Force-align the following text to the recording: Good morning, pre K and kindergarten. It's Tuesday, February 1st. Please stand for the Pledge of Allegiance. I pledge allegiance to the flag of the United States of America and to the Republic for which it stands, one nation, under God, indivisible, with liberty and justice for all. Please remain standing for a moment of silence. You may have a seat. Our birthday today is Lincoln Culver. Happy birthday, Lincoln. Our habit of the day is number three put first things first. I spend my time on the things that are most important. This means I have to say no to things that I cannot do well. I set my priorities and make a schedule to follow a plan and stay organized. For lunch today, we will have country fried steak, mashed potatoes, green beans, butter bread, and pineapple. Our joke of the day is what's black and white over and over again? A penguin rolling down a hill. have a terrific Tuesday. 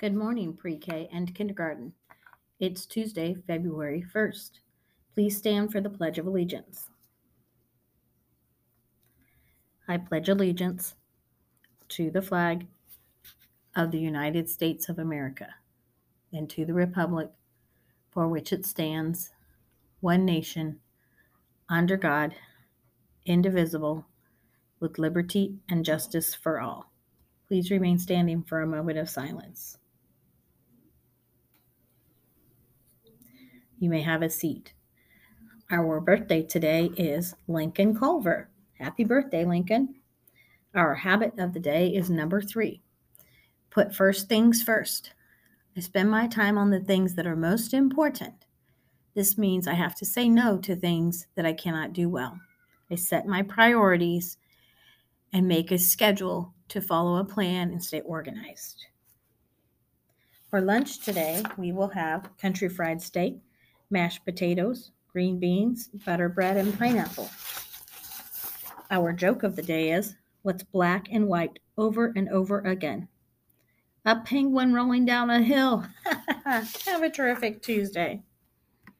Good 0.00 0.14
morning, 0.14 0.52
pre 0.52 0.76
K 0.76 1.08
and 1.12 1.34
kindergarten. 1.34 1.92
It's 2.60 2.86
Tuesday, 2.86 3.34
February 3.48 4.00
1st. 4.14 4.50
Please 5.12 5.36
stand 5.36 5.72
for 5.72 5.80
the 5.80 5.90
Pledge 5.90 6.18
of 6.18 6.26
Allegiance. 6.28 6.88
I 9.88 9.96
pledge 9.96 10.28
allegiance 10.28 10.94
to 11.88 12.12
the 12.12 12.22
flag 12.22 12.68
of 13.74 13.90
the 13.90 13.98
United 13.98 14.48
States 14.48 14.88
of 14.88 15.00
America 15.00 15.48
and 16.32 16.48
to 16.50 16.64
the 16.64 16.74
Republic 16.74 17.30
for 18.12 18.28
which 18.28 18.52
it 18.52 18.64
stands, 18.64 19.30
one 19.98 20.24
nation, 20.24 20.78
under 21.68 21.96
God, 21.96 22.36
indivisible, 23.26 24.06
with 24.78 24.96
liberty 24.96 25.58
and 25.68 25.84
justice 25.84 26.36
for 26.36 26.60
all. 26.60 26.92
Please 27.48 27.72
remain 27.72 27.98
standing 27.98 28.44
for 28.44 28.60
a 28.60 28.66
moment 28.66 28.96
of 28.96 29.10
silence. 29.10 29.76
You 33.80 33.90
may 33.90 34.02
have 34.02 34.22
a 34.22 34.30
seat. 34.30 34.72
Our 35.70 36.00
birthday 36.00 36.42
today 36.42 36.90
is 36.96 37.34
Lincoln 37.46 37.96
Culver. 37.96 38.48
Happy 38.72 39.04
birthday, 39.04 39.44
Lincoln. 39.44 39.94
Our 40.74 40.96
habit 40.96 41.38
of 41.38 41.52
the 41.52 41.60
day 41.60 41.94
is 41.94 42.10
number 42.10 42.40
three 42.40 42.82
put 43.70 43.94
first 43.94 44.28
things 44.28 44.62
first. 44.62 45.12
I 45.76 45.80
spend 45.80 46.10
my 46.10 46.26
time 46.26 46.58
on 46.58 46.70
the 46.70 46.80
things 46.80 47.14
that 47.14 47.26
are 47.26 47.36
most 47.36 47.72
important. 47.72 48.46
This 49.14 49.38
means 49.38 49.68
I 49.68 49.74
have 49.74 49.94
to 49.96 50.04
say 50.04 50.28
no 50.28 50.58
to 50.58 50.74
things 50.74 51.28
that 51.36 51.46
I 51.46 51.52
cannot 51.52 51.92
do 51.92 52.08
well. 52.08 52.36
I 52.90 52.96
set 52.96 53.26
my 53.26 53.42
priorities 53.42 54.38
and 55.32 55.46
make 55.46 55.70
a 55.70 55.78
schedule 55.78 56.52
to 56.68 56.80
follow 56.80 57.18
a 57.18 57.24
plan 57.24 57.70
and 57.70 57.84
stay 57.84 58.00
organized. 58.00 58.86
For 60.50 60.60
lunch 60.60 61.04
today, 61.04 61.44
we 61.56 61.70
will 61.70 61.88
have 61.88 62.36
country 62.38 62.68
fried 62.68 63.00
steak, 63.00 63.38
mashed 63.90 64.24
potatoes, 64.24 64.90
green 65.12 65.38
beans, 65.38 65.88
butter 66.04 66.28
bread, 66.28 66.56
and 66.56 66.78
pineapple. 66.78 67.30
Our 68.90 69.12
joke 69.12 69.42
of 69.42 69.56
the 69.56 69.62
day 69.62 69.92
is 69.92 70.16
what's 70.42 70.62
black 70.62 71.08
and 71.10 71.28
white 71.28 71.58
over 71.76 72.12
and 72.16 72.28
over 72.28 72.60
again? 72.60 73.08
A 74.04 74.16
penguin 74.20 74.72
rolling 74.72 75.04
down 75.04 75.30
a 75.30 75.42
hill. 75.42 75.86
have 76.44 77.02
a 77.02 77.10
terrific 77.10 77.62
Tuesday. 77.62 78.22